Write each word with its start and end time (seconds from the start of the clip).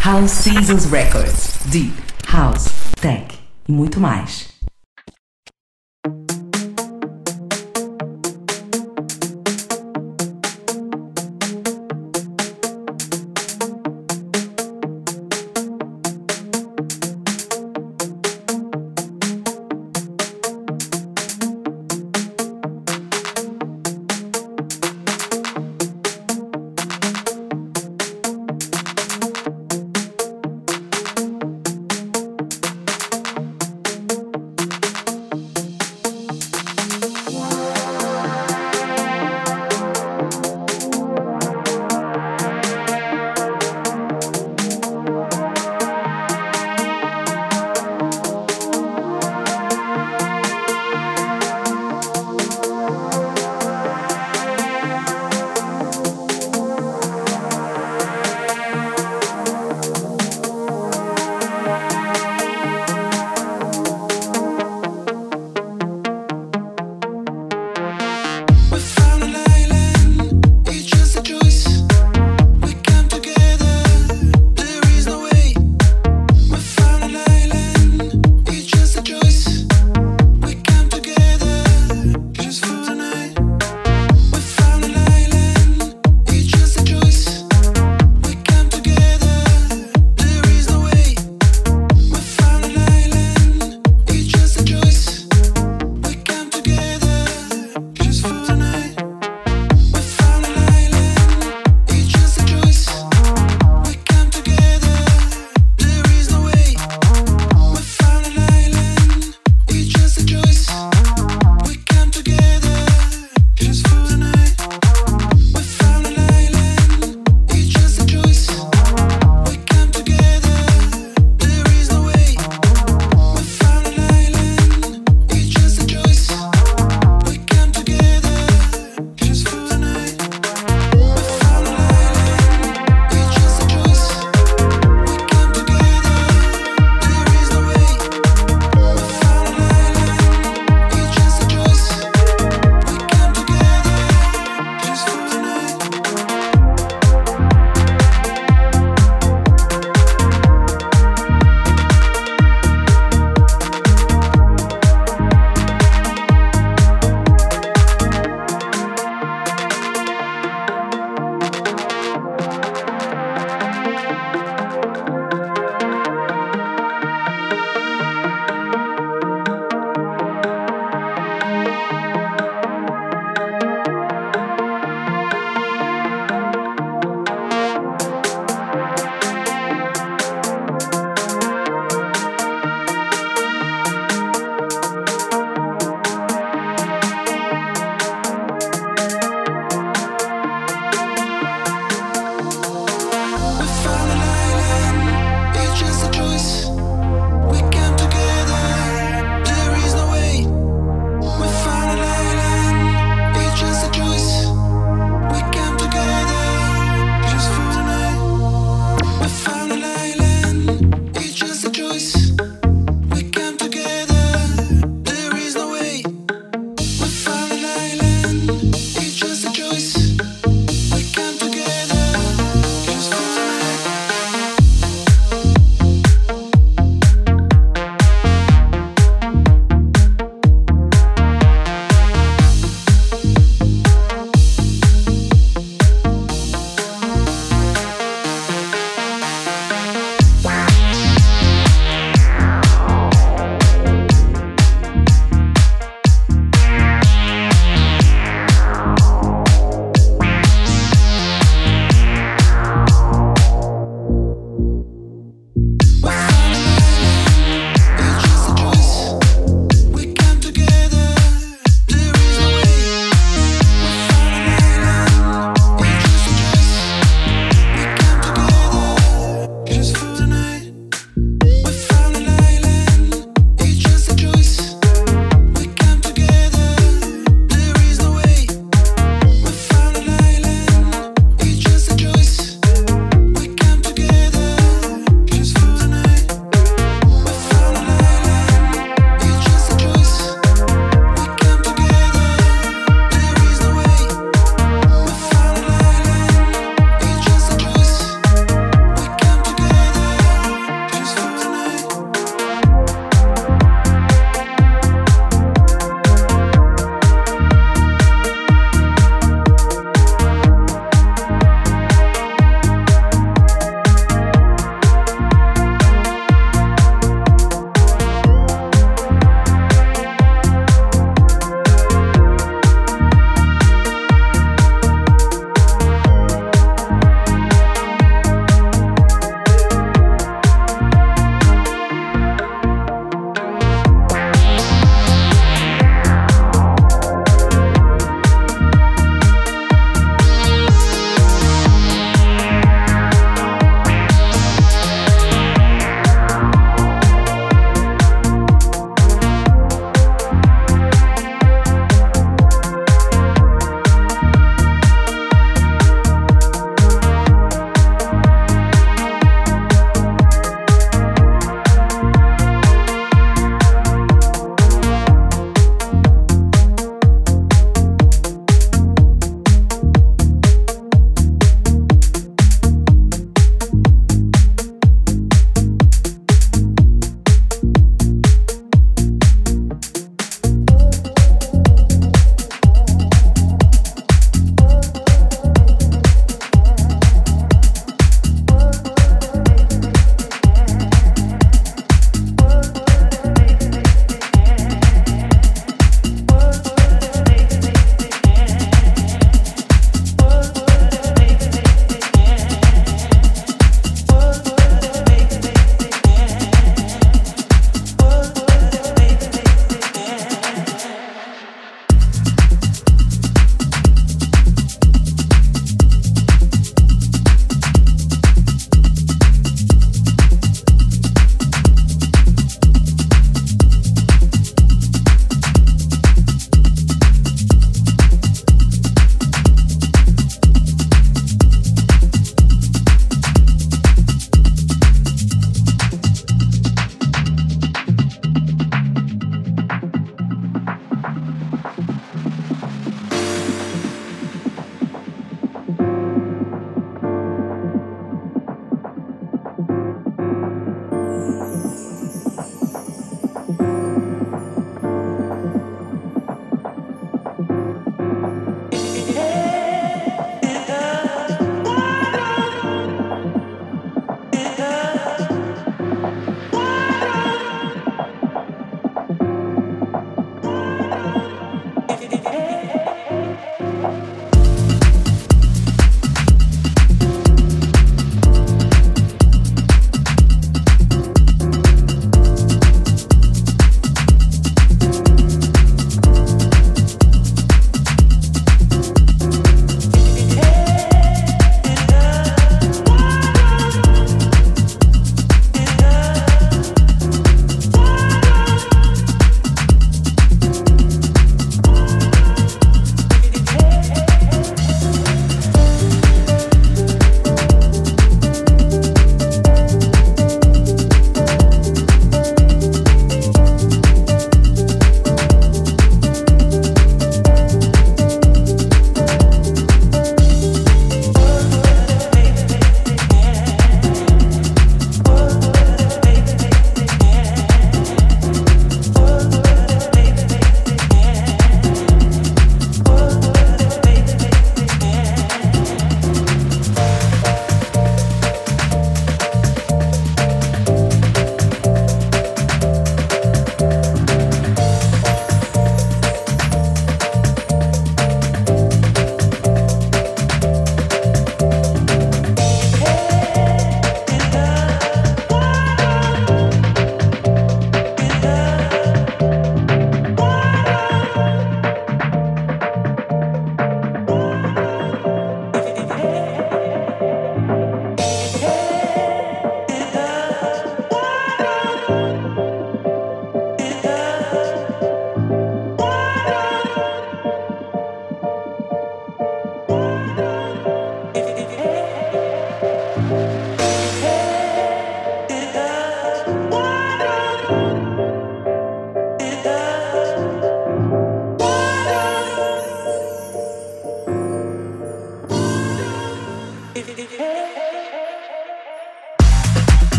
House 0.00 0.32
Seasons 0.32 0.88
Records, 0.88 1.62
Deep 1.70 1.92
House, 2.32 2.70
Tech 3.02 3.34
e 3.68 3.70
muito 3.70 4.00
mais. 4.00 4.48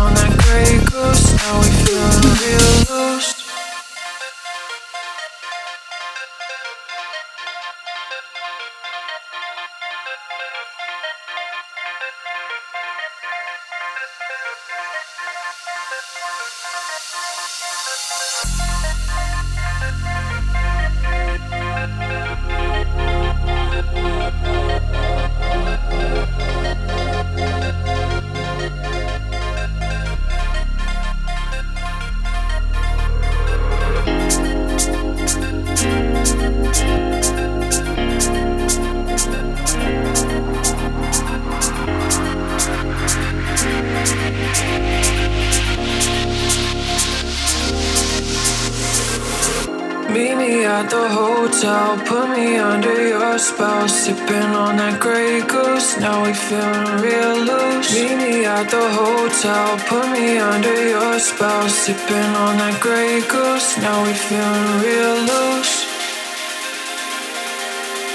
put 51.99 52.29
me 52.29 52.57
under 52.57 53.07
your 53.07 53.37
spell. 53.37 53.87
Sipping 53.87 54.51
on 54.59 54.77
that 54.77 54.99
grey 54.99 55.41
goose. 55.41 55.99
Now 55.99 56.25
we 56.25 56.33
feeling 56.33 57.01
real 57.01 57.37
loose. 57.49 57.93
Meet 57.93 58.17
me 58.17 58.45
at 58.45 58.69
the 58.69 58.85
hotel. 58.97 59.77
Put 59.89 60.09
me 60.11 60.37
under 60.37 60.89
your 60.89 61.19
spell. 61.19 61.67
Sipping 61.69 62.29
on 62.41 62.57
that 62.57 62.79
grey 62.81 63.21
goose. 63.27 63.77
Now 63.77 64.03
we 64.05 64.13
feeling 64.13 64.81
real 64.83 65.15
loose. 65.27 65.83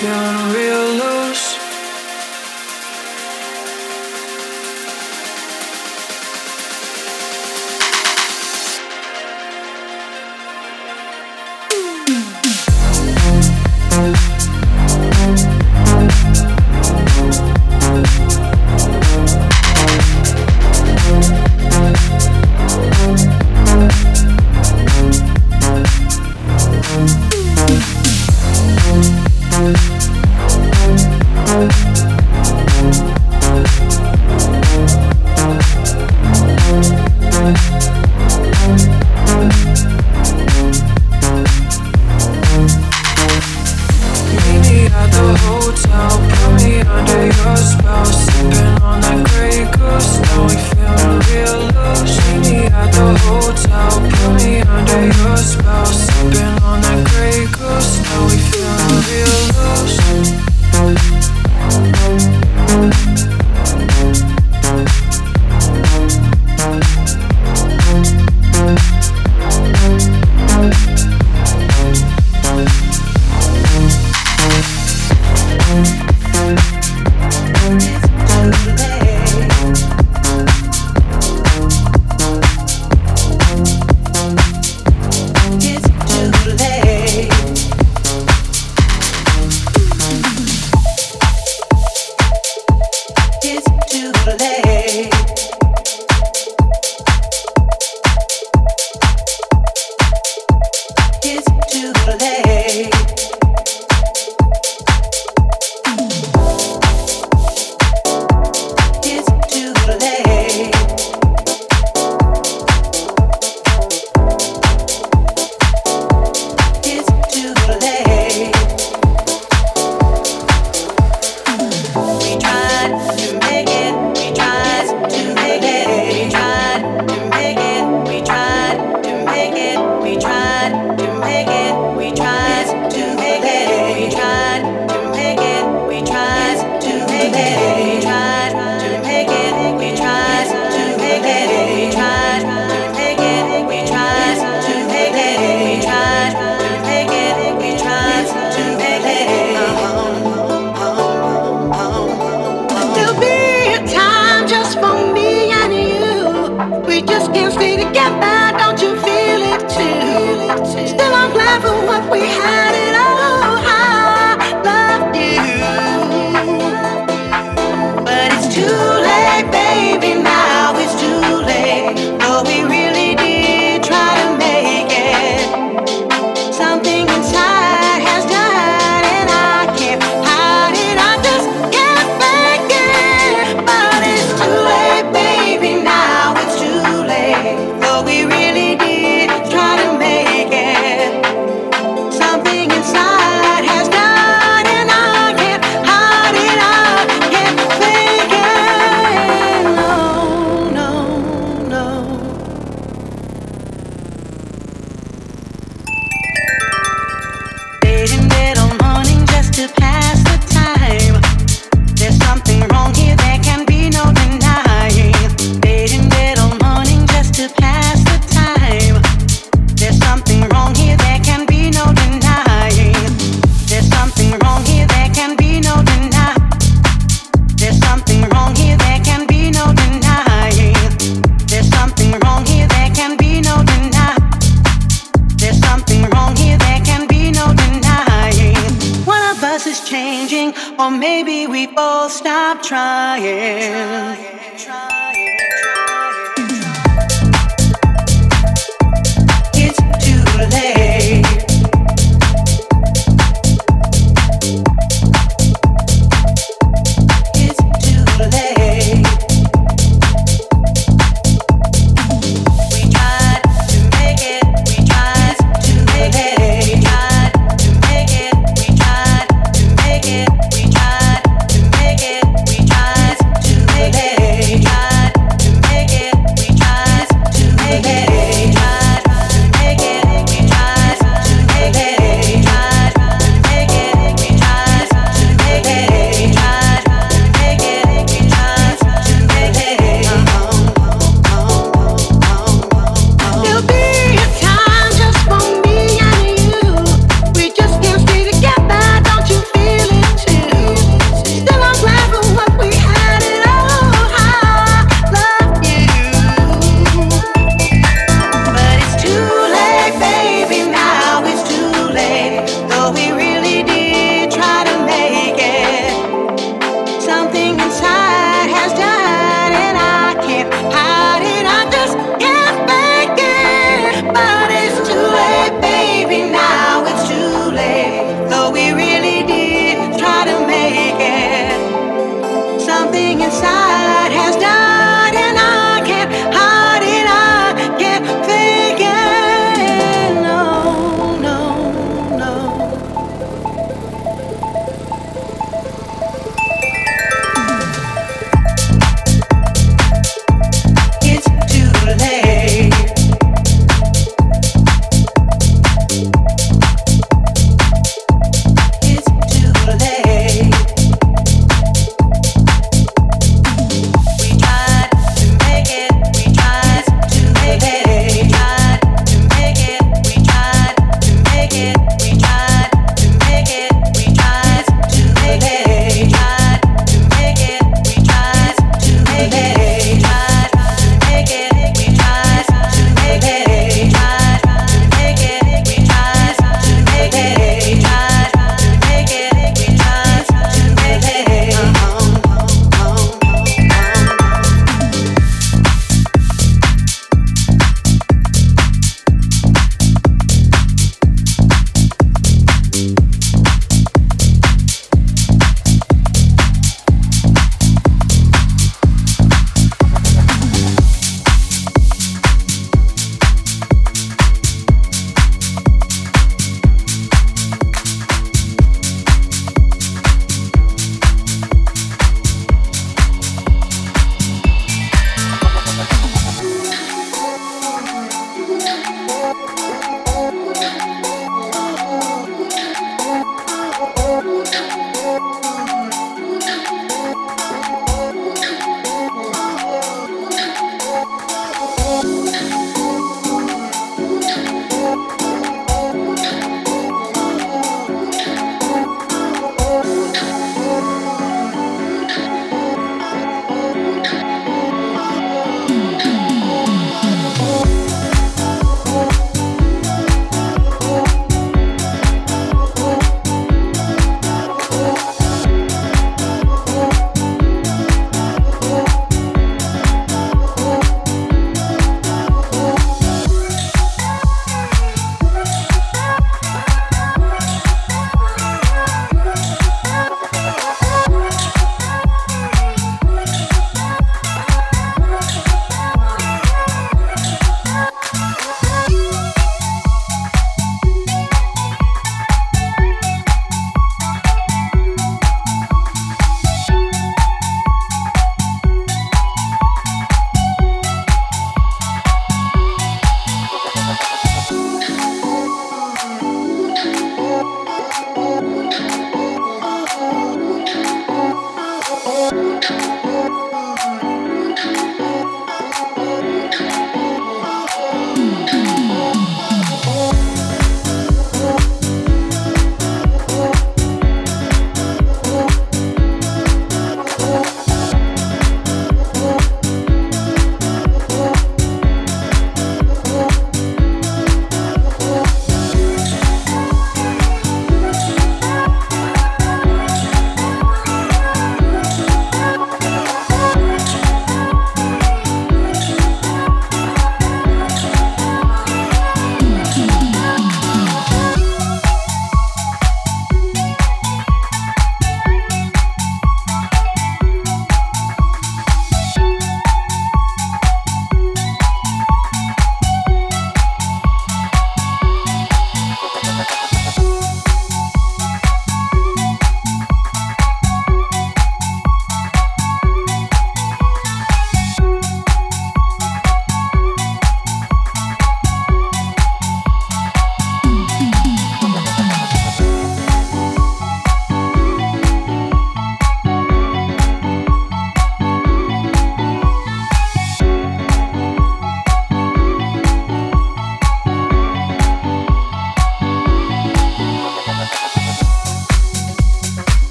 Feeling 0.00 0.48
real 0.54 0.92
loose. 1.04 1.13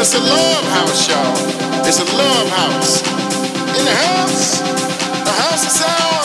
it's 0.00 0.14
a 0.14 0.18
love 0.18 0.64
house, 0.72 1.08
y'all. 1.08 1.86
It's 1.86 1.98
a 2.00 2.06
love 2.16 2.48
house. 2.48 3.02
In 3.78 3.84
the 3.84 3.96
house, 4.08 4.60
the 5.24 5.32
house 5.42 5.66
is 5.66 5.82
ours. 5.82 6.19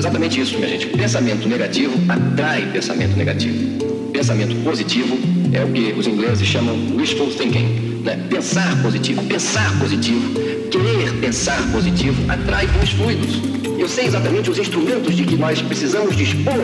Exatamente 0.00 0.40
isso, 0.40 0.56
minha 0.56 0.66
gente. 0.68 0.86
Pensamento 0.86 1.46
negativo 1.46 1.92
atrai 2.08 2.64
pensamento 2.72 3.14
negativo. 3.18 4.08
Pensamento 4.14 4.56
positivo 4.64 5.18
é 5.52 5.62
o 5.62 5.68
que 5.70 5.92
os 5.94 6.06
ingleses 6.06 6.48
chamam 6.48 6.74
wishful 6.96 7.28
thinking. 7.36 8.00
Né? 8.02 8.18
Pensar 8.30 8.80
positivo, 8.80 9.22
pensar 9.26 9.78
positivo, 9.78 10.40
querer 10.70 11.12
pensar 11.20 11.60
positivo 11.70 12.16
atrai 12.32 12.66
bons 12.68 12.88
fluidos. 12.92 13.34
Eu 13.78 13.86
sei 13.86 14.06
exatamente 14.06 14.48
os 14.50 14.58
instrumentos 14.58 15.14
de 15.14 15.22
que 15.22 15.36
nós 15.36 15.60
precisamos 15.60 16.16
dispor 16.16 16.54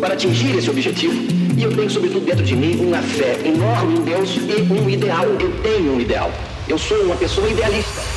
para 0.00 0.14
atingir 0.14 0.54
esse 0.56 0.70
objetivo. 0.70 1.14
E 1.58 1.64
eu 1.64 1.72
tenho, 1.74 1.90
sobretudo, 1.90 2.24
dentro 2.24 2.44
de 2.44 2.54
mim 2.54 2.76
uma 2.78 3.02
fé 3.02 3.40
enorme 3.44 3.98
em 3.98 4.02
Deus 4.02 4.30
e 4.36 4.72
um 4.72 4.88
ideal. 4.88 5.24
Eu 5.26 5.50
tenho 5.64 5.96
um 5.96 6.00
ideal. 6.00 6.30
Eu 6.68 6.78
sou 6.78 6.98
uma 7.02 7.16
pessoa 7.16 7.48
idealista. 7.50 8.13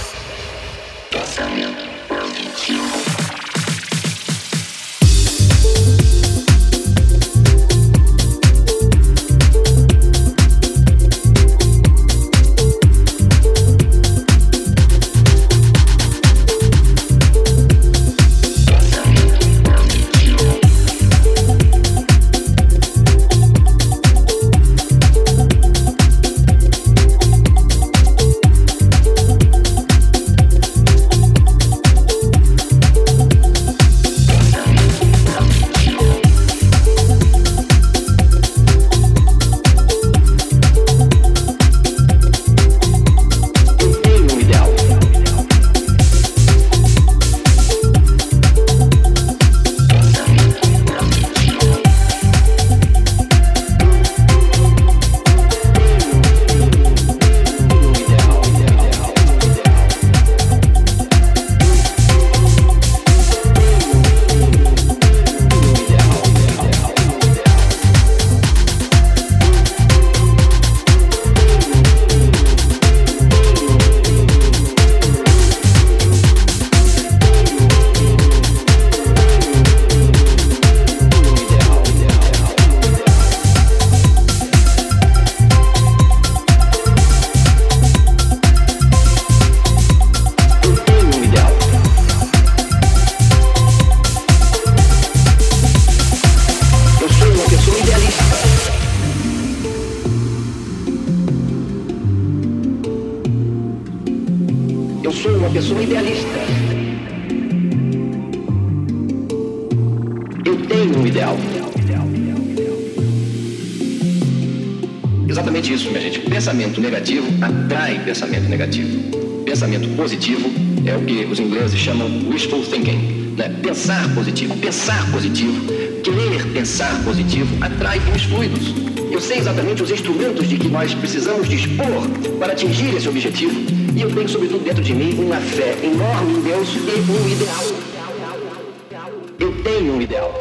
pensar 124.08 124.16
positivo, 124.22 124.56
pensar 124.58 125.06
positivo, 125.12 125.74
querer 126.04 126.46
pensar 126.54 127.04
positivo 127.04 127.48
atrai 127.64 128.00
os 128.16 128.24
fluidos. 128.24 128.74
Eu 129.12 129.20
sei 129.20 129.40
exatamente 129.40 129.84
os 129.84 129.92
instrumentos 129.92 130.48
de 130.48 130.58
que 130.58 130.68
nós 130.70 130.94
precisamos 130.94 131.48
dispor 131.50 132.08
para 132.40 132.54
atingir 132.54 132.96
esse 132.96 133.08
objetivo 133.10 133.54
e 133.96 134.02
eu 134.02 134.10
tenho, 134.12 134.30
sobretudo, 134.30 134.64
dentro 134.64 134.84
de 134.84 134.94
mim 134.94 135.14
uma 135.26 135.38
fé 135.38 135.78
enorme 135.84 136.34
em 136.34 136.42
Deus 136.42 136.70
e 136.74 137.12
um 137.12 137.32
ideal. 137.32 139.08
Eu 139.40 139.52
tenho 139.64 139.94
um 139.96 140.02
ideal. 140.02 140.32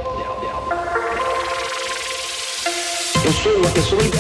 Eu 3.25 3.33
sou 3.33 3.53
uma 3.57 3.71
pessoa 3.71 4.16